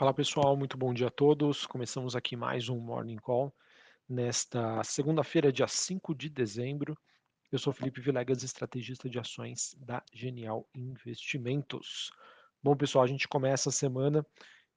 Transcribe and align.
Fala 0.00 0.14
pessoal, 0.14 0.56
muito 0.56 0.78
bom 0.78 0.94
dia 0.94 1.08
a 1.08 1.10
todos. 1.10 1.66
Começamos 1.66 2.16
aqui 2.16 2.34
mais 2.34 2.70
um 2.70 2.78
Morning 2.78 3.18
Call 3.18 3.54
nesta 4.08 4.82
segunda-feira, 4.82 5.52
dia 5.52 5.68
5 5.68 6.14
de 6.14 6.30
dezembro. 6.30 6.96
Eu 7.52 7.58
sou 7.58 7.70
Felipe 7.70 8.00
Vilegas, 8.00 8.42
estrategista 8.42 9.10
de 9.10 9.18
ações 9.18 9.76
da 9.78 10.02
Genial 10.10 10.66
Investimentos. 10.74 12.10
Bom 12.62 12.74
pessoal, 12.74 13.04
a 13.04 13.06
gente 13.06 13.28
começa 13.28 13.68
a 13.68 13.72
semana 13.72 14.24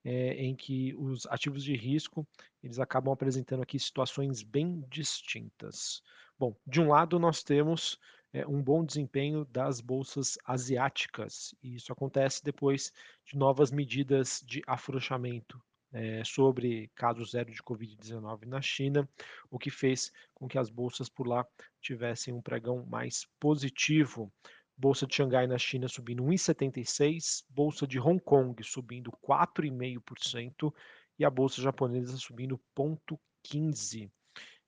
é, 0.04 0.33
em 0.43 0.54
que 0.57 0.93
os 0.95 1.25
ativos 1.27 1.63
de 1.63 1.73
risco 1.73 2.27
eles 2.61 2.77
acabam 2.77 3.13
apresentando 3.13 3.63
aqui 3.63 3.79
situações 3.79 4.43
bem 4.43 4.83
distintas. 4.89 6.01
Bom, 6.37 6.53
de 6.67 6.81
um 6.81 6.89
lado 6.89 7.17
nós 7.17 7.43
temos 7.43 7.97
é, 8.34 8.45
um 8.47 8.61
bom 8.61 8.84
desempenho 8.84 9.45
das 9.45 9.79
bolsas 9.79 10.38
asiáticas. 10.43 11.54
E 11.61 11.75
isso 11.75 11.93
acontece 11.93 12.43
depois 12.43 12.91
de 13.25 13.38
novas 13.38 13.71
medidas 13.71 14.43
de 14.45 14.63
afrouxamento 14.65 15.61
é, 15.93 16.23
sobre 16.23 16.89
caso 16.96 17.23
zero 17.23 17.51
de 17.51 17.61
Covid-19 17.61 18.46
na 18.46 18.59
China, 18.59 19.07
o 19.51 19.59
que 19.59 19.69
fez 19.69 20.11
com 20.33 20.47
que 20.47 20.57
as 20.57 20.69
bolsas 20.69 21.07
por 21.07 21.28
lá 21.28 21.46
tivessem 21.79 22.33
um 22.33 22.42
pregão 22.42 22.83
mais 22.87 23.28
positivo. 23.39 24.34
Bolsa 24.75 25.06
de 25.06 25.14
Xangai 25.14 25.45
na 25.45 25.59
China 25.59 25.87
subindo 25.87 26.23
1,76, 26.23 27.43
bolsa 27.47 27.86
de 27.86 28.00
Hong 28.00 28.20
Kong 28.20 28.61
subindo 28.64 29.11
4,5% 29.23 30.73
e 31.20 31.23
a 31.23 31.29
bolsa 31.29 31.61
japonesa 31.61 32.17
subindo 32.17 32.59
0,15%. 32.75 34.09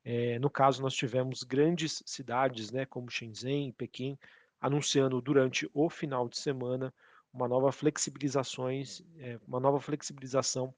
É, 0.05 0.37
no 0.37 0.51
caso, 0.51 0.83
nós 0.83 0.93
tivemos 0.93 1.41
grandes 1.41 2.03
cidades, 2.05 2.71
né, 2.71 2.85
como 2.85 3.09
Shenzhen 3.09 3.69
e 3.69 3.73
Pequim, 3.73 4.15
anunciando 4.61 5.19
durante 5.19 5.67
o 5.73 5.89
final 5.89 6.29
de 6.29 6.37
semana 6.37 6.93
uma 7.33 7.47
nova 7.47 7.71
flexibilizações, 7.71 9.01
é, 9.17 9.39
uma 9.47 9.59
nova 9.59 9.79
flexibilização 9.79 10.73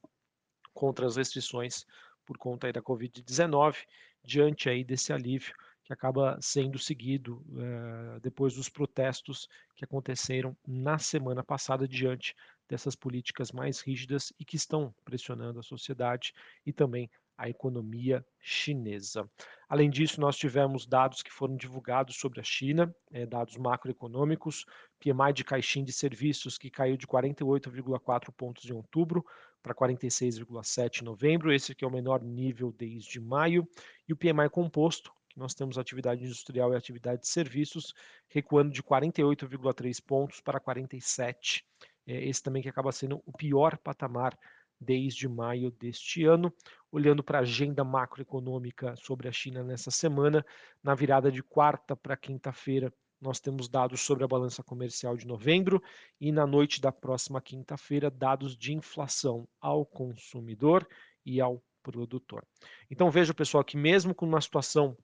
contra 0.72 1.06
as 1.06 1.16
restrições 1.16 1.84
por 2.24 2.38
conta 2.38 2.72
da 2.72 2.80
Covid-19, 2.80 3.76
diante 4.24 4.68
aí 4.68 4.82
desse 4.82 5.12
alívio 5.12 5.54
que 5.84 5.92
acaba 5.92 6.38
sendo 6.40 6.78
seguido 6.78 7.42
é, 7.56 8.20
depois 8.20 8.54
dos 8.54 8.68
protestos 8.68 9.48
que 9.74 9.84
aconteceram 9.84 10.56
na 10.66 10.98
semana 10.98 11.42
passada 11.44 11.86
diante 11.86 12.34
dessas 12.68 12.94
políticas 12.94 13.50
mais 13.50 13.80
rígidas 13.80 14.32
e 14.38 14.44
que 14.44 14.56
estão 14.56 14.94
pressionando 15.04 15.58
a 15.58 15.62
sociedade 15.62 16.32
e 16.66 16.72
também 16.72 17.10
a 17.38 17.48
economia 17.48 18.26
chinesa. 18.40 19.30
Além 19.68 19.88
disso, 19.88 20.20
nós 20.20 20.36
tivemos 20.36 20.84
dados 20.84 21.22
que 21.22 21.30
foram 21.30 21.56
divulgados 21.56 22.16
sobre 22.16 22.40
a 22.40 22.42
China, 22.42 22.92
é, 23.12 23.24
dados 23.24 23.56
macroeconômicos, 23.56 24.66
PMI 24.98 25.32
de 25.32 25.44
caixinha 25.44 25.84
de 25.84 25.92
serviços 25.92 26.58
que 26.58 26.68
caiu 26.68 26.96
de 26.96 27.06
48,4 27.06 28.32
pontos 28.32 28.68
em 28.68 28.72
outubro 28.72 29.24
para 29.62 29.72
46,7 29.72 31.02
em 31.02 31.04
novembro, 31.04 31.52
esse 31.52 31.74
que 31.74 31.84
é 31.84 31.88
o 31.88 31.92
menor 31.92 32.22
nível 32.22 32.72
desde 32.76 33.20
maio, 33.20 33.68
e 34.08 34.12
o 34.12 34.16
PMI 34.16 34.48
composto, 34.50 35.12
que 35.28 35.38
nós 35.38 35.54
temos 35.54 35.78
atividade 35.78 36.24
industrial 36.24 36.72
e 36.72 36.76
atividade 36.76 37.22
de 37.22 37.28
serviços, 37.28 37.94
recuando 38.28 38.72
de 38.72 38.82
48,3 38.82 40.02
pontos 40.04 40.40
para 40.40 40.58
47. 40.58 41.64
É, 42.08 42.24
esse 42.26 42.42
também 42.42 42.62
que 42.62 42.68
acaba 42.68 42.90
sendo 42.90 43.22
o 43.26 43.32
pior 43.36 43.76
patamar 43.76 44.36
desde 44.80 45.28
maio 45.28 45.70
deste 45.70 46.24
ano. 46.24 46.52
Olhando 46.90 47.22
para 47.22 47.38
a 47.38 47.42
agenda 47.42 47.84
macroeconômica 47.84 48.96
sobre 48.96 49.28
a 49.28 49.32
China 49.32 49.62
nessa 49.62 49.90
semana, 49.90 50.44
na 50.82 50.94
virada 50.94 51.30
de 51.30 51.42
quarta 51.42 51.94
para 51.94 52.16
quinta-feira, 52.16 52.90
nós 53.20 53.40
temos 53.40 53.68
dados 53.68 54.00
sobre 54.00 54.24
a 54.24 54.28
balança 54.28 54.62
comercial 54.62 55.16
de 55.16 55.26
novembro 55.26 55.82
e 56.20 56.30
na 56.32 56.46
noite 56.46 56.80
da 56.80 56.92
próxima 56.92 57.40
quinta-feira, 57.40 58.10
dados 58.10 58.56
de 58.56 58.72
inflação 58.72 59.46
ao 59.60 59.84
consumidor 59.84 60.88
e 61.26 61.40
ao 61.40 61.62
produtor. 61.82 62.44
Então 62.90 63.10
veja, 63.10 63.34
pessoal, 63.34 63.64
que 63.64 63.76
mesmo 63.76 64.14
com 64.14 64.24
uma 64.24 64.40
situação 64.40 64.96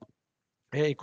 é, 0.71 0.93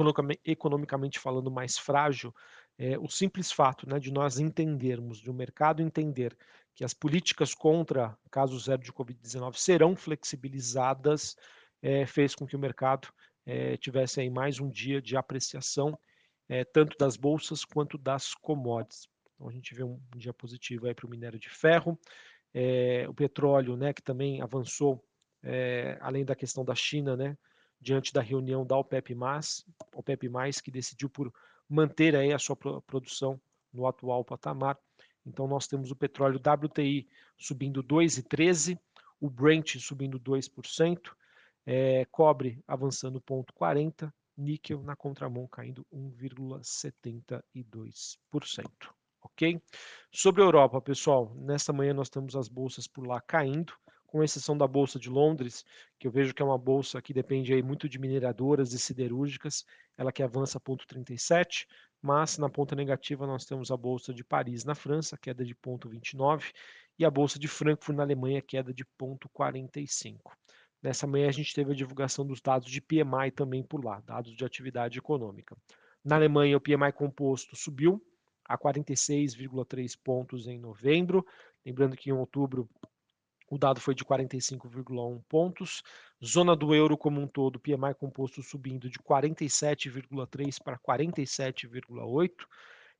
economicamente 0.45 1.19
falando 1.19 1.51
mais 1.51 1.79
frágil, 1.79 2.35
é, 2.79 2.99
o 2.99 3.09
simples 3.09 3.53
fato 3.53 3.89
né, 3.89 3.99
de 3.99 4.11
nós 4.11 4.39
entendermos, 4.39 5.19
de 5.19 5.31
o 5.31 5.35
mercado 5.35 5.83
entender 5.83 6.37
que 6.75 6.85
as 6.85 6.95
políticas 6.95 7.55
contra 7.55 8.17
caso 8.31 8.59
zero 8.59 8.83
de 8.83 8.93
Covid-19 8.93 9.57
serão 9.57 9.95
flexibilizadas, 9.95 11.37
é, 11.83 12.07
fez 12.07 12.35
com 12.35 12.47
que 12.47 12.57
o 12.57 12.59
mercado 12.59 13.09
é, 13.45 13.77
tivesse 13.77 14.21
aí 14.21 14.31
mais 14.31 14.59
um 14.59 14.71
dia 14.71 15.01
de 15.01 15.17
apreciação, 15.17 15.99
é, 16.49 16.65
tanto 16.65 16.97
das 16.97 17.17
bolsas 17.17 17.65
quanto 17.65 17.99
das 17.99 18.35
commodities. 18.35 19.09
Então 19.35 19.49
a 19.49 19.53
gente 19.53 19.75
vê 19.75 19.83
um 19.83 20.01
dia 20.17 20.33
positivo 20.33 20.87
aí 20.87 20.95
para 20.95 21.07
o 21.07 21.11
minério 21.11 21.39
de 21.39 21.51
ferro, 21.51 21.99
é, 22.55 23.07
o 23.09 23.15
petróleo, 23.15 23.77
né, 23.77 23.93
que 23.93 24.03
também 24.03 24.41
avançou, 24.41 25.03
é, 25.43 25.99
além 26.01 26.25
da 26.25 26.35
questão 26.35 26.65
da 26.65 26.75
China, 26.75 27.17
né, 27.17 27.37
diante 27.81 28.13
da 28.13 28.23
reunião 28.23 28.65
da 28.65 28.77
OPEP+, 28.77 29.17
OPEP+, 29.95 30.29
que 30.63 30.71
decidiu 30.71 31.11
por 31.11 31.33
manter 31.73 32.15
aí 32.15 32.33
a 32.33 32.39
sua 32.39 32.55
produção 32.55 33.41
no 33.73 33.85
atual 33.87 34.23
patamar. 34.25 34.79
Então 35.25 35.49
nós 35.49 35.67
temos 35.67 35.91
o 35.91 35.97
petróleo 35.97 36.39
WTI 36.39 37.09
subindo 37.39 37.83
2,13, 37.83 38.79
o 39.19 39.31
Brent 39.31 39.79
subindo 39.79 40.21
2%, 40.21 41.17
é, 41.65 42.05
cobre 42.11 42.63
avançando 42.69 43.23
0,40, 43.23 44.13
níquel 44.37 44.83
na 44.83 44.95
contramão 44.95 45.47
caindo 45.47 45.87
1,72%. 45.93 48.67
Ok? 49.23 49.59
Sobre 50.11 50.43
a 50.43 50.45
Europa, 50.45 50.79
pessoal, 50.81 51.33
nesta 51.37 51.73
manhã 51.73 51.95
nós 51.95 52.11
temos 52.11 52.35
as 52.37 52.49
bolsas 52.49 52.89
por 52.89 53.07
lá 53.07 53.21
caindo, 53.21 53.73
com 54.13 54.23
exceção 54.23 54.59
da 54.59 54.69
bolsa 54.69 54.99
de 54.99 55.09
Londres, 55.09 55.65
que 55.99 56.07
eu 56.07 56.11
vejo 56.11 56.35
que 56.35 56.43
é 56.43 56.45
uma 56.45 56.59
bolsa 56.59 57.01
que 57.01 57.15
depende 57.15 57.55
aí 57.55 57.63
muito 57.63 57.89
de 57.89 57.99
mineradoras 57.99 58.75
e 58.75 58.79
siderúrgicas, 58.79 59.65
ela 59.97 60.13
que 60.13 60.23
avança 60.23 60.61
0,37, 60.61 61.67
mas 62.03 62.37
na 62.37 62.51
ponta 62.51 62.77
negativa 62.77 63.27
nós 63.27 63.47
temos 63.47 63.71
a 63.71 63.77
bolsa 63.77 64.13
de 64.13 64.23
Paris 64.23 64.65
na 64.65 64.75
França, 64.75 65.17
queda 65.17 65.43
de 65.43 65.55
0,29, 65.55 66.53
e 66.99 67.07
a 67.07 67.11
bolsa 67.11 67.39
de 67.39 67.49
Frankfurt 67.49 67.97
na 67.97 68.03
Alemanha, 68.03 68.43
queda 68.43 68.75
de 68.75 68.85
0,45. 69.01 70.19
Nessa 70.83 71.07
manhã 71.07 71.31
a 71.31 71.33
gente 71.33 71.55
teve 71.55 71.73
a 71.73 71.75
divulgação 71.75 72.27
dos 72.27 72.43
dados 72.43 72.71
de 72.71 72.83
PMI 72.83 73.31
também 73.35 73.63
por 73.63 73.83
lá, 73.83 74.01
dados 74.01 74.37
de 74.37 74.45
atividade 74.45 74.99
econômica. 74.99 75.57
Na 76.05 76.17
Alemanha, 76.17 76.59
o 76.59 76.61
PMI 76.61 76.93
composto 76.93 77.57
subiu 77.57 77.99
a 78.45 78.59
46,3 78.59 79.99
pontos 80.05 80.47
em 80.47 80.59
novembro, 80.59 81.25
lembrando 81.65 81.97
que 81.97 82.11
em 82.11 82.13
outubro 82.13 82.69
o 83.53 83.59
dado 83.59 83.83
foi 83.83 83.95
de 83.95 84.03
45,1 84.03 85.23
pontos. 85.29 85.83
Zona 86.25 86.57
do 86.57 86.75
euro 86.75 86.97
como 86.97 87.21
um 87.21 87.27
todo, 87.27 87.61
PMI 87.61 87.93
composto 87.95 88.43
subindo 88.43 88.89
de 88.89 88.99
47,3 88.99 90.57
para 90.65 90.79
47,8. 90.79 92.31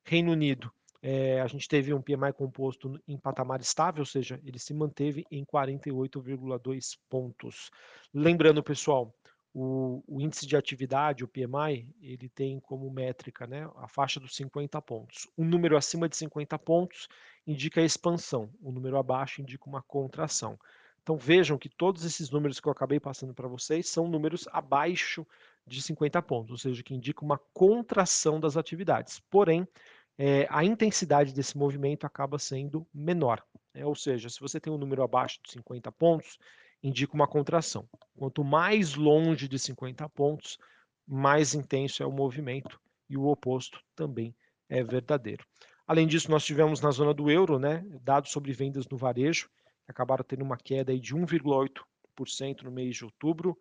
Reino 0.05 0.31
Unido, 0.31 0.71
é, 1.01 1.41
a 1.41 1.47
gente 1.47 1.67
teve 1.67 1.91
um 1.91 1.99
PMI 1.99 2.33
composto 2.33 3.01
em 3.07 3.17
patamar 3.17 3.61
estável, 3.61 4.01
ou 4.01 4.05
seja, 4.05 4.39
ele 4.45 4.59
se 4.59 4.75
manteve 4.75 5.25
em 5.31 5.43
48,2 5.43 6.99
pontos. 7.09 7.71
Lembrando, 8.13 8.61
pessoal, 8.61 9.11
o, 9.53 10.03
o, 10.07 10.19
índice 10.19 10.47
de 10.47 10.57
atividade, 10.57 11.23
o 11.23 11.27
PMI, 11.27 11.87
ele 12.01 12.27
tem 12.27 12.59
como 12.59 12.89
métrica 12.89 13.45
né, 13.45 13.69
a 13.77 13.87
faixa 13.87 14.19
dos 14.19 14.35
50 14.35 14.81
pontos. 14.81 15.27
Um 15.37 15.45
número 15.45 15.77
acima 15.77 16.09
de 16.09 16.17
50 16.17 16.57
pontos 16.59 17.07
indica 17.45 17.79
a 17.79 17.85
expansão, 17.85 18.49
o 18.61 18.71
número 18.71 18.97
abaixo 18.97 19.41
indica 19.41 19.69
uma 19.69 19.81
contração. 19.81 20.57
Então 21.03 21.17
vejam 21.17 21.57
que 21.57 21.69
todos 21.69 22.03
esses 22.03 22.31
números 22.31 22.59
que 22.59 22.67
eu 22.67 22.71
acabei 22.71 22.99
passando 22.99 23.33
para 23.33 23.47
vocês 23.47 23.89
são 23.89 24.07
números 24.07 24.47
abaixo 24.51 25.27
de 25.67 25.81
50 25.81 26.21
pontos, 26.21 26.51
ou 26.51 26.57
seja, 26.57 26.81
que 26.81 26.95
indica 26.95 27.23
uma 27.23 27.39
contração 27.53 28.39
das 28.39 28.57
atividades. 28.57 29.19
Porém, 29.29 29.67
é, 30.17 30.47
a 30.49 30.63
intensidade 30.63 31.33
desse 31.33 31.57
movimento 31.57 32.05
acaba 32.05 32.39
sendo 32.39 32.87
menor. 32.93 33.43
Né? 33.73 33.85
Ou 33.85 33.95
seja, 33.95 34.29
se 34.29 34.39
você 34.39 34.59
tem 34.59 34.71
um 34.71 34.77
número 34.77 35.03
abaixo 35.03 35.39
de 35.43 35.51
50 35.51 35.91
pontos, 35.91 36.37
indica 36.83 37.13
uma 37.13 37.27
contração. 37.27 37.87
Quanto 38.15 38.43
mais 38.43 38.93
longe 38.95 39.47
de 39.47 39.57
50 39.57 40.07
pontos, 40.09 40.57
mais 41.07 41.55
intenso 41.55 42.03
é 42.03 42.05
o 42.05 42.11
movimento 42.11 42.79
e 43.09 43.17
o 43.17 43.25
oposto 43.25 43.79
também 43.95 44.35
é 44.69 44.83
verdadeiro. 44.83 45.45
Além 45.87 46.07
disso, 46.07 46.29
nós 46.29 46.45
tivemos 46.45 46.81
na 46.81 46.91
zona 46.91 47.13
do 47.13 47.29
euro, 47.29 47.57
né, 47.57 47.85
dados 48.01 48.31
sobre 48.31 48.51
vendas 48.53 48.87
no 48.87 48.97
varejo, 48.97 49.49
que 49.85 49.91
acabaram 49.91 50.23
tendo 50.23 50.43
uma 50.43 50.57
queda 50.57 50.97
de 50.97 51.15
1,8% 51.15 52.63
no 52.63 52.71
mês 52.71 52.95
de 52.95 53.05
outubro. 53.05 53.57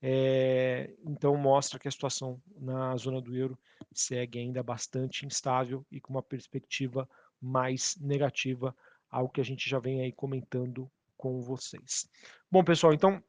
É, 0.00 0.94
então 1.04 1.36
mostra 1.36 1.78
que 1.78 1.88
a 1.88 1.90
situação 1.90 2.40
na 2.58 2.94
zona 2.96 3.20
do 3.20 3.34
euro 3.34 3.58
segue 3.92 4.38
ainda 4.38 4.62
bastante 4.62 5.24
instável 5.24 5.84
e 5.90 6.00
com 6.00 6.12
uma 6.12 6.22
perspectiva 6.22 7.08
mais 7.40 7.96
negativa, 8.00 8.76
algo 9.10 9.32
que 9.32 9.40
a 9.40 9.44
gente 9.44 9.68
já 9.68 9.78
vem 9.78 10.02
aí 10.02 10.12
comentando 10.12 10.90
com 11.32 11.42
vocês. 11.42 12.08
Bom, 12.50 12.62
pessoal, 12.62 12.92
então 12.92 13.22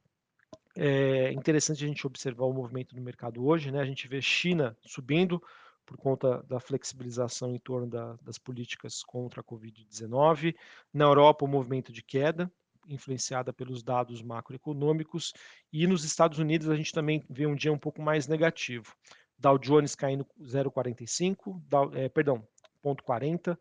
é 0.76 1.32
interessante 1.32 1.84
a 1.84 1.88
gente 1.88 2.06
observar 2.06 2.46
o 2.46 2.54
movimento 2.54 2.94
do 2.94 3.02
mercado 3.02 3.46
hoje, 3.46 3.72
né? 3.72 3.80
A 3.80 3.86
gente 3.86 4.08
vê 4.08 4.22
China 4.22 4.78
subindo 4.86 5.42
por 5.86 5.98
conta 5.98 6.44
da 6.44 6.60
flexibilização 6.60 7.56
em 7.56 7.60
torno 7.60 7.88
da, 7.88 8.14
das 8.22 8.38
políticas 8.38 9.02
contra 9.02 9.42
a 9.42 9.44
Covid-19. 9.44 10.54
Na 10.94 11.06
Europa, 11.06 11.46
o 11.46 11.48
movimento 11.48 11.92
de 11.92 12.04
queda, 12.04 12.52
influenciada 12.88 13.52
pelos 13.52 13.82
dados 13.82 14.22
macroeconômicos, 14.22 15.34
e 15.72 15.88
nos 15.88 16.04
Estados 16.04 16.40
Unidos 16.40 16.70
a 16.70 16.76
gente 16.76 16.94
também 16.94 17.24
vê 17.30 17.48
um 17.48 17.56
dia 17.56 17.72
um 17.72 17.80
pouco 17.80 18.02
mais 18.02 18.28
negativo. 18.28 18.94
Dow 19.40 19.58
Jones 19.58 19.96
caindo 19.96 20.26
0,45, 20.42 21.96
é, 21.96 22.10
perdão, 22.10 22.46
0,40, 22.84 23.58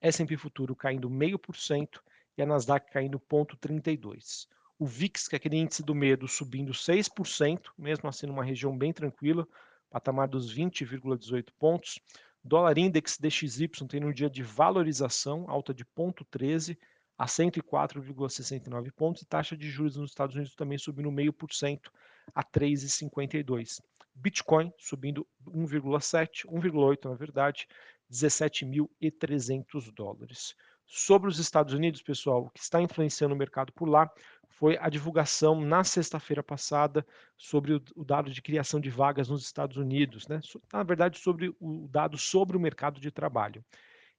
S&P 0.00 0.36
Futuro 0.36 0.74
caindo 0.76 1.08
0,5% 1.08 2.00
e 2.38 2.42
a 2.42 2.46
Nasdaq 2.46 2.90
caindo 2.90 3.18
0,32. 3.18 4.46
O 4.78 4.86
VIX, 4.86 5.26
que 5.26 5.34
é 5.34 5.38
aquele 5.38 5.56
índice 5.56 5.82
do 5.82 5.94
medo, 5.94 6.28
subindo 6.28 6.72
6%, 6.72 7.60
mesmo 7.76 8.08
assim 8.08 8.26
numa 8.26 8.44
região 8.44 8.78
bem 8.78 8.92
tranquila, 8.92 9.46
patamar 9.90 10.28
dos 10.28 10.54
20,18 10.54 11.48
pontos. 11.58 11.98
Dólar 12.44 12.78
Index 12.78 13.18
DXY 13.18 13.68
tem 13.88 14.04
um 14.04 14.12
dia 14.12 14.30
de 14.30 14.42
valorização, 14.42 15.46
alta 15.48 15.74
de 15.74 15.84
0,13 15.84 16.78
a 17.18 17.26
104,69 17.26 18.92
pontos, 18.92 19.22
e 19.22 19.26
taxa 19.26 19.56
de 19.56 19.68
juros 19.68 19.96
nos 19.96 20.10
Estados 20.10 20.36
Unidos 20.36 20.54
também 20.54 20.78
subindo 20.78 21.10
0,5% 21.10 21.90
a 22.32 22.44
3,52. 22.44 23.80
Bitcoin 24.14 24.72
subindo 24.78 25.26
1,7, 25.44 26.46
1,8 26.46 27.04
na 27.08 27.16
verdade, 27.16 27.66
17.300 28.10 29.92
dólares. 29.92 30.54
Sobre 30.90 31.28
os 31.28 31.38
Estados 31.38 31.74
Unidos, 31.74 32.00
pessoal, 32.00 32.48
que 32.48 32.60
está 32.60 32.80
influenciando 32.80 33.34
o 33.34 33.38
mercado 33.38 33.70
por 33.74 33.86
lá 33.86 34.10
foi 34.48 34.78
a 34.80 34.88
divulgação 34.88 35.60
na 35.60 35.84
sexta-feira 35.84 36.42
passada 36.42 37.06
sobre 37.36 37.74
o, 37.74 37.82
o, 37.94 38.02
dado 38.02 38.30
de 38.30 38.40
criação 38.40 38.80
de 38.80 38.88
vagas 38.88 39.28
nos 39.28 39.42
Estados 39.42 39.76
Unidos, 39.76 40.26
né? 40.26 40.40
na 40.72 40.82
verdade, 40.82 41.18
sobre 41.18 41.54
o 41.60 41.86
dado 41.88 42.16
sobre 42.16 42.56
o 42.56 42.60
mercado 42.60 43.00
de 43.00 43.10
trabalho, 43.10 43.62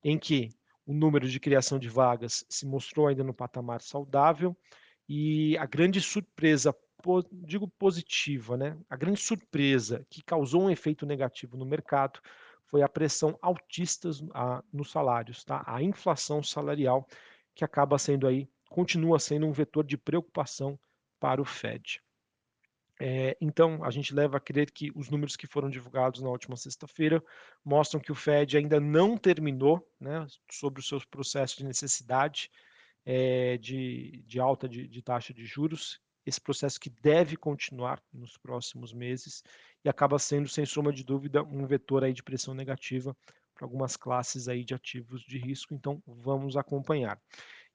em 0.03 0.17
que 0.17 0.51
o 0.85 0.93
número 0.93 1.27
de 1.27 1.39
criação 1.39 1.79
de 1.79 1.89
vagas 1.89 2.45
se 2.47 2.67
mostrou 2.67 3.07
ainda 3.07 3.23
no 3.23 3.33
patamar 3.33 3.81
saudável 3.81 4.55
e 5.07 5.57
a 5.57 5.65
grande 5.65 5.99
surpresa, 5.99 6.73
digo 7.31 7.67
positiva, 7.67 8.55
né? 8.55 8.77
a 8.87 8.95
grande 8.95 9.19
surpresa 9.19 10.05
que 10.07 10.21
causou 10.21 10.61
um 10.61 10.69
efeito 10.69 11.03
negativo 11.03 11.57
no 11.57 11.65
mercado 11.65 12.19
foi 12.69 12.81
a 12.81 12.89
pressão 12.89 13.37
altista 13.41 14.09
nos 14.71 14.91
salários, 14.91 15.43
tá? 15.43 15.63
a 15.65 15.81
inflação 15.81 16.43
salarial, 16.43 17.07
que 17.55 17.65
acaba 17.65 17.97
sendo 17.97 18.27
aí 18.27 18.47
continua 18.69 19.19
sendo 19.19 19.47
um 19.47 19.51
vetor 19.51 19.83
de 19.83 19.97
preocupação 19.97 20.79
para 21.19 21.41
o 21.41 21.45
Fed. 21.45 22.01
É, 23.01 23.35
então, 23.39 23.83
a 23.83 23.89
gente 23.89 24.13
leva 24.13 24.37
a 24.37 24.41
crer 24.41 24.71
que 24.71 24.91
os 24.93 25.09
números 25.09 25.35
que 25.35 25.47
foram 25.47 25.69
divulgados 25.69 26.21
na 26.21 26.29
última 26.29 26.57
sexta-feira 26.57 27.23
mostram 27.63 27.99
que 27.99 28.11
o 28.11 28.15
Fed 28.15 28.57
ainda 28.57 28.79
não 28.79 29.17
terminou 29.17 29.87
né, 29.99 30.27
sobre 30.51 30.81
os 30.81 30.87
seus 30.87 31.05
processos 31.05 31.57
de 31.57 31.63
necessidade 31.63 32.51
é, 33.05 33.57
de, 33.57 34.21
de, 34.27 34.39
alta 34.39 34.67
de, 34.67 34.87
de 34.87 35.01
taxa 35.01 35.33
de 35.33 35.45
juros, 35.45 35.99
esse 36.25 36.39
processo 36.39 36.79
que 36.79 36.89
deve 36.89 37.35
continuar 37.35 38.01
nos 38.13 38.37
próximos 38.37 38.93
meses 38.93 39.43
e 39.83 39.89
acaba 39.89 40.19
sendo, 40.19 40.47
sem 40.47 40.65
sombra 40.65 40.93
de 40.93 41.03
dúvida, 41.03 41.43
um 41.43 41.65
vetor 41.65 42.03
aí 42.03 42.13
de 42.13 42.23
pressão 42.23 42.53
negativa 42.53 43.15
para 43.53 43.65
algumas 43.65 43.97
classes 43.97 44.47
aí 44.47 44.63
de 44.63 44.73
ativos 44.73 45.21
de 45.21 45.37
risco, 45.37 45.73
então 45.73 46.01
vamos 46.05 46.55
acompanhar. 46.55 47.19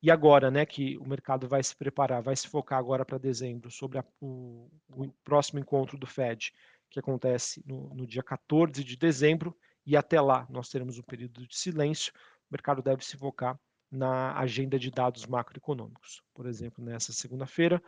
E 0.02 0.10
agora, 0.10 0.50
né, 0.50 0.66
que 0.66 0.98
o 0.98 1.08
mercado 1.08 1.48
vai 1.48 1.62
se 1.62 1.74
preparar, 1.74 2.22
vai 2.22 2.36
se 2.36 2.48
focar 2.48 2.78
agora 2.78 3.04
para 3.04 3.18
dezembro 3.18 3.70
sobre 3.70 3.98
a, 3.98 4.04
o, 4.20 4.70
o, 4.90 5.08
próximo 5.24 5.58
encontro 5.58 5.96
do 5.96 6.06
Fed, 6.06 6.52
que 6.90 6.98
acontece 6.98 7.62
no, 7.66 7.88
no, 7.94 8.06
dia 8.06 8.22
14 8.22 8.84
de 8.84 8.96
dezembro, 8.96 9.56
e 9.86 9.96
até 9.96 10.20
lá 10.20 10.46
nós 10.50 10.68
teremos 10.68 10.98
um 10.98 11.02
período 11.02 11.46
de 11.46 11.56
silêncio, 11.56 12.12
o 12.14 12.52
mercado 12.52 12.82
deve 12.82 13.04
se 13.04 13.16
focar 13.16 13.58
na 13.90 14.36
agenda 14.38 14.78
de 14.78 14.90
dados 14.90 15.26
macroeconômicos. 15.26 16.22
Por 16.34 16.46
exemplo, 16.46 16.84
nessa 16.84 17.12
segunda-feira, 17.12 17.82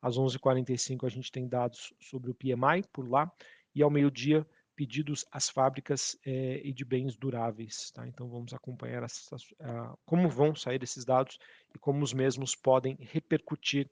às 0.00 0.16
11h45, 0.16 1.06
a 1.06 1.10
gente 1.10 1.30
tem 1.30 1.46
dados 1.46 1.92
sobre 2.00 2.30
o 2.30 2.34
PMI 2.34 2.84
por 2.92 3.08
lá, 3.08 3.30
e 3.74 3.82
ao 3.82 3.90
meio-dia, 3.90 4.46
pedidos 4.74 5.26
às 5.30 5.50
fábricas 5.50 6.16
eh, 6.24 6.62
e 6.64 6.72
de 6.72 6.86
bens 6.86 7.14
duráveis. 7.14 7.90
Tá? 7.90 8.06
Então 8.06 8.28
vamos 8.28 8.54
acompanhar 8.54 9.06
como 10.06 10.28
vão 10.28 10.54
sair 10.54 10.82
esses 10.82 11.04
dados 11.04 11.38
e 11.74 11.78
como 11.78 12.02
os 12.02 12.14
mesmos 12.14 12.54
podem 12.54 12.96
repercutir 12.98 13.90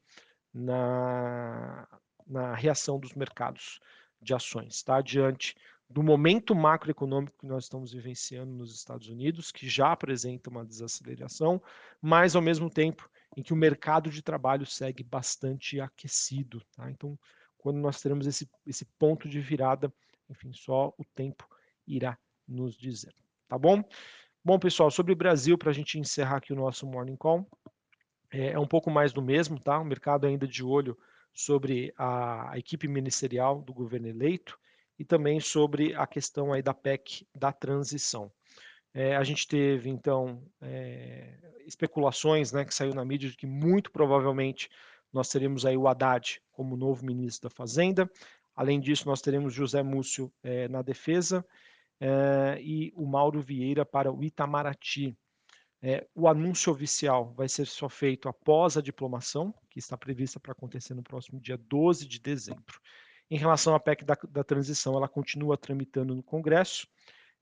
na, 0.53 1.87
na 2.27 2.55
reação 2.55 2.99
dos 2.99 3.13
mercados 3.13 3.81
de 4.21 4.33
ações. 4.33 4.83
Tá? 4.83 5.03
Diante 5.03 5.55
do 5.91 6.03
momento 6.03 6.55
macroeconômico 6.55 7.37
que 7.39 7.47
nós 7.47 7.65
estamos 7.65 7.93
vivenciando 7.93 8.53
nos 8.53 8.75
Estados 8.75 9.09
Unidos, 9.09 9.51
que 9.51 9.69
já 9.69 9.93
apresenta 9.93 10.51
uma 10.51 10.65
desaceleração, 10.65 11.63
mas 12.01 12.35
ao 12.35 12.43
mesmo 12.43 12.69
tempo 12.69 13.09
em 13.39 13.43
que 13.43 13.53
o 13.53 13.57
mercado 13.57 14.11
de 14.11 14.21
trabalho 14.21 14.67
segue 14.67 15.05
bastante 15.05 15.81
aquecido. 15.81 16.61
Tá? 16.75 16.91
Então, 16.91 17.17
quando 17.57 17.79
nós 17.79 18.01
teremos 18.01 18.27
esse, 18.27 18.51
esse 18.67 18.85
ponto 18.99 19.29
de 19.29 19.39
virada, 19.39 19.95
enfim, 20.29 20.53
só 20.53 20.93
o 20.99 21.05
tempo 21.15 21.49
irá 21.87 22.19
nos 22.49 22.77
dizer. 22.77 23.15
Tá 23.47 23.57
bom? 23.57 23.81
Bom, 24.45 24.59
pessoal, 24.59 24.91
sobre 24.91 25.13
o 25.13 25.17
Brasil, 25.17 25.57
para 25.57 25.71
a 25.71 25.73
gente 25.73 26.01
encerrar 26.01 26.39
aqui 26.39 26.53
o 26.53 26.57
nosso 26.57 26.85
Morning 26.85 27.15
Call, 27.15 27.49
é, 28.29 28.49
é, 28.49 28.59
um 28.59 28.67
pouco 28.67 28.91
mais 28.91 29.13
do 29.13 29.23
mesmo, 29.23 29.61
tá? 29.61 29.79
O 29.79 29.85
mercado 29.85 30.27
ainda 30.27 30.47
de 30.47 30.65
olho 30.65 30.99
sobre 31.33 31.95
a, 31.97 32.51
a 32.51 32.59
equipe 32.59 32.89
ministerial 32.89 33.63
do 33.63 33.73
governo 33.73 34.09
eleito 34.09 34.59
e 34.99 35.05
também 35.05 35.39
sobre 35.39 35.95
a 35.95 36.09
questão 36.09 36.53
aí 36.53 36.61
da 36.61 36.75
PEC 36.75 37.25
da 37.33 37.53
transição. 37.53 38.33
É, 38.95 39.17
a 39.17 39.23
gente 39.23 39.47
teve, 39.47 39.91
então, 39.91 40.43
é, 40.61 41.35
especulações 41.67 42.53
né, 42.53 42.65
que 42.65 42.75
saiu 42.75 42.95
na 42.95 43.05
mídia 43.05 43.29
de 43.31 43.37
que 43.37 43.47
muito 43.47 43.91
provavelmente 43.91 44.69
nós 45.13 45.29
teremos 45.29 45.65
aí 45.65 45.77
o 45.77 45.87
Haddad 45.87 46.41
como 46.51 46.77
novo 46.77 47.05
ministro 47.05 47.49
da 47.49 47.55
Fazenda. 47.55 48.11
Além 48.55 48.81
disso, 48.81 49.07
nós 49.07 49.21
teremos 49.21 49.55
José 49.55 49.83
Múcio 49.83 50.33
é, 50.43 50.69
na 50.69 50.83
defesa 50.83 51.45
e 52.61 52.93
o 52.95 53.05
Mauro 53.05 53.41
Vieira 53.41 53.85
para 53.85 54.13
o 54.13 54.23
Itamaraty. 54.23 55.17
O 56.15 56.29
anúncio 56.29 56.73
oficial 56.73 57.33
vai 57.35 57.49
ser 57.49 57.67
só 57.67 57.89
feito 57.89 58.29
após 58.29 58.77
a 58.77 58.81
diplomação, 58.81 59.53
que 59.69 59.81
está 59.81 59.97
prevista 59.97 60.39
para 60.39 60.53
acontecer 60.53 60.95
no 60.95 61.03
próximo 61.03 61.41
dia 61.41 61.57
12 61.57 62.07
de 62.07 62.21
dezembro. 62.21 62.81
Em 63.31 63.37
relação 63.37 63.75
à 63.75 63.81
PEC 63.81 64.05
da, 64.05 64.17
da 64.31 64.45
transição, 64.45 64.95
ela 64.95 65.09
continua 65.09 65.57
tramitando 65.57 66.15
no 66.15 66.23
Congresso. 66.23 66.87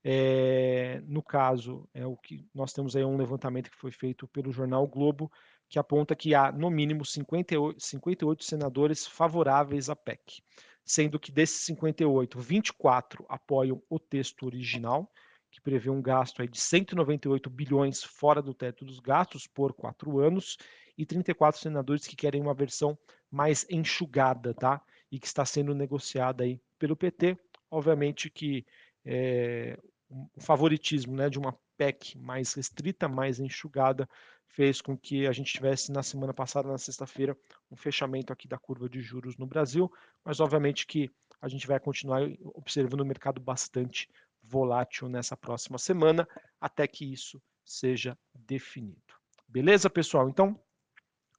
É, 0.03 1.01
no 1.05 1.21
caso, 1.21 1.87
é 1.93 2.05
o 2.05 2.15
que 2.15 2.47
nós 2.53 2.71
temos 2.71 2.95
aí 2.95 3.03
um 3.03 3.17
levantamento 3.17 3.69
que 3.69 3.77
foi 3.77 3.91
feito 3.91 4.27
pelo 4.27 4.51
jornal 4.51 4.83
o 4.83 4.87
Globo, 4.87 5.31
que 5.69 5.77
aponta 5.77 6.15
que 6.15 6.33
há, 6.33 6.51
no 6.51 6.69
mínimo, 6.69 7.03
58, 7.03 7.83
58 7.83 8.43
senadores 8.43 9.05
favoráveis 9.05 9.89
à 9.89 9.95
PEC 9.95 10.41
sendo 10.87 11.19
que 11.19 11.31
desses 11.31 11.65
58, 11.65 12.39
24 12.39 13.25
apoiam 13.27 13.83
o 13.89 13.99
texto 13.99 14.45
original, 14.45 15.11
que 15.51 15.59
prevê 15.59 15.89
um 15.89 16.01
gasto 16.01 16.41
aí 16.41 16.47
de 16.47 16.59
198 16.59 17.49
bilhões 17.49 18.01
fora 18.01 18.41
do 18.41 18.53
teto 18.53 18.85
dos 18.85 18.99
gastos 18.99 19.45
por 19.45 19.73
quatro 19.73 20.19
anos, 20.19 20.57
e 20.97 21.05
34 21.05 21.59
senadores 21.59 22.07
que 22.07 22.15
querem 22.15 22.41
uma 22.41 22.53
versão 22.53 22.97
mais 23.29 23.65
enxugada, 23.69 24.53
tá? 24.53 24.81
E 25.11 25.19
que 25.19 25.27
está 25.27 25.45
sendo 25.45 25.75
negociada 25.75 26.43
aí 26.43 26.59
pelo 26.79 26.95
PT. 26.95 27.37
Obviamente 27.69 28.29
que 28.29 28.65
é, 29.07 29.79
o 30.09 30.41
favoritismo 30.41 31.15
né, 31.15 31.29
de 31.29 31.39
uma 31.39 31.57
PEC 31.77 32.17
mais 32.17 32.53
restrita, 32.53 33.07
mais 33.07 33.39
enxugada, 33.39 34.07
fez 34.47 34.81
com 34.81 34.97
que 34.97 35.25
a 35.25 35.31
gente 35.31 35.53
tivesse 35.53 35.91
na 35.91 36.03
semana 36.03 36.33
passada, 36.33 36.67
na 36.67 36.77
sexta-feira, 36.77 37.37
um 37.71 37.77
fechamento 37.77 38.33
aqui 38.33 38.47
da 38.47 38.57
curva 38.57 38.89
de 38.89 39.01
juros 39.01 39.37
no 39.37 39.45
Brasil, 39.45 39.91
mas 40.25 40.39
obviamente 40.39 40.85
que 40.85 41.09
a 41.41 41.47
gente 41.47 41.67
vai 41.67 41.79
continuar 41.79 42.21
observando 42.55 43.01
o 43.01 43.05
mercado 43.05 43.39
bastante 43.39 44.09
volátil 44.43 45.07
nessa 45.07 45.37
próxima 45.37 45.77
semana, 45.77 46.27
até 46.59 46.87
que 46.87 47.05
isso 47.05 47.41
seja 47.63 48.17
definido. 48.33 49.13
Beleza, 49.47 49.89
pessoal? 49.89 50.27
Então, 50.27 50.59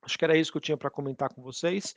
acho 0.03 0.17
que 0.17 0.25
era 0.25 0.37
isso 0.37 0.53
que 0.53 0.59
eu 0.59 0.63
tinha 0.63 0.77
para 0.77 0.91
comentar 0.91 1.33
com 1.33 1.43
vocês. 1.43 1.95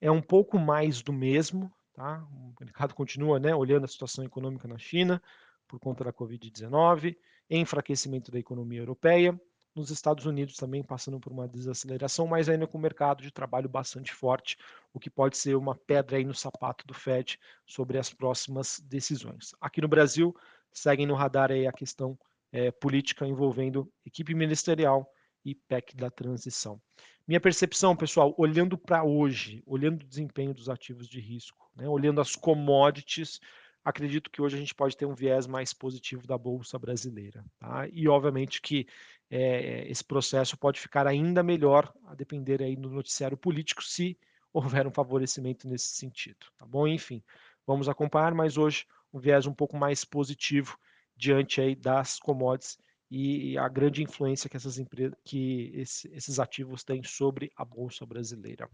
É 0.00 0.10
um 0.10 0.20
pouco 0.20 0.58
mais 0.58 1.02
do 1.02 1.12
mesmo, 1.12 1.72
tá? 1.94 2.22
O 2.32 2.52
mercado 2.60 2.94
continua, 2.94 3.38
né, 3.38 3.54
olhando 3.54 3.84
a 3.84 3.88
situação 3.88 4.24
econômica 4.24 4.68
na 4.68 4.78
China 4.78 5.22
por 5.66 5.80
conta 5.80 6.04
da 6.04 6.12
Covid-19, 6.12 7.16
enfraquecimento 7.48 8.30
da 8.30 8.38
economia 8.38 8.80
europeia, 8.80 9.38
nos 9.74 9.90
Estados 9.90 10.24
Unidos 10.24 10.56
também 10.56 10.84
passando 10.84 11.18
por 11.18 11.32
uma 11.32 11.48
desaceleração, 11.48 12.26
mas 12.26 12.48
ainda 12.48 12.66
com 12.66 12.78
o 12.78 12.80
mercado 12.80 13.22
de 13.22 13.30
trabalho 13.30 13.68
bastante 13.68 14.12
forte, 14.12 14.56
o 14.92 15.00
que 15.00 15.10
pode 15.10 15.36
ser 15.36 15.56
uma 15.56 15.74
pedra 15.74 16.16
aí 16.16 16.24
no 16.24 16.34
sapato 16.34 16.86
do 16.86 16.94
Fed 16.94 17.38
sobre 17.66 17.98
as 17.98 18.12
próximas 18.12 18.80
decisões. 18.84 19.52
Aqui 19.60 19.80
no 19.80 19.88
Brasil, 19.88 20.34
seguem 20.72 21.06
no 21.06 21.14
radar 21.14 21.50
aí 21.50 21.66
a 21.66 21.72
questão 21.72 22.16
é, 22.52 22.70
política 22.70 23.26
envolvendo 23.26 23.90
equipe 24.06 24.32
ministerial 24.34 25.10
e 25.44 25.54
PEC 25.54 25.96
da 25.96 26.10
transição. 26.10 26.80
Minha 27.26 27.40
percepção, 27.40 27.96
pessoal, 27.96 28.34
olhando 28.38 28.78
para 28.78 29.02
hoje, 29.02 29.62
olhando 29.66 30.02
o 30.02 30.06
desempenho 30.06 30.54
dos 30.54 30.68
ativos 30.68 31.08
de 31.08 31.20
risco, 31.20 31.63
né, 31.76 31.88
olhando 31.88 32.20
as 32.20 32.34
commodities, 32.36 33.40
acredito 33.84 34.30
que 34.30 34.40
hoje 34.40 34.56
a 34.56 34.58
gente 34.58 34.74
pode 34.74 34.96
ter 34.96 35.06
um 35.06 35.14
viés 35.14 35.46
mais 35.46 35.72
positivo 35.72 36.26
da 36.26 36.38
bolsa 36.38 36.78
brasileira. 36.78 37.44
Tá? 37.58 37.86
E 37.92 38.08
obviamente 38.08 38.60
que 38.60 38.86
é, 39.30 39.86
esse 39.90 40.02
processo 40.02 40.56
pode 40.56 40.80
ficar 40.80 41.06
ainda 41.06 41.42
melhor 41.42 41.92
a 42.06 42.14
depender 42.14 42.62
aí 42.62 42.76
do 42.76 42.88
noticiário 42.88 43.36
político 43.36 43.82
se 43.82 44.18
houver 44.52 44.86
um 44.86 44.92
favorecimento 44.92 45.68
nesse 45.68 45.88
sentido. 45.88 46.46
Tá 46.56 46.64
bom? 46.64 46.86
Enfim, 46.86 47.22
vamos 47.66 47.88
acompanhar, 47.88 48.32
mas 48.34 48.56
hoje 48.56 48.86
um 49.12 49.18
viés 49.18 49.46
um 49.46 49.54
pouco 49.54 49.76
mais 49.76 50.04
positivo 50.04 50.78
diante 51.16 51.60
aí 51.60 51.74
das 51.74 52.18
commodities 52.18 52.78
e 53.10 53.56
a 53.58 53.68
grande 53.68 54.02
influência 54.02 54.50
que 54.50 54.56
essas 54.56 54.78
empresas, 54.78 55.16
que 55.24 55.70
esse, 55.74 56.08
esses 56.12 56.40
ativos 56.40 56.82
têm 56.82 57.02
sobre 57.04 57.52
a 57.56 57.64
bolsa 57.64 58.04
brasileira. 58.04 58.68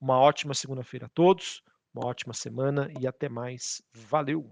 Uma 0.00 0.18
ótima 0.18 0.54
segunda-feira 0.54 1.06
a 1.06 1.08
todos, 1.08 1.62
uma 1.94 2.06
ótima 2.06 2.32
semana 2.34 2.88
e 2.98 3.06
até 3.06 3.28
mais. 3.28 3.82
Valeu! 3.94 4.50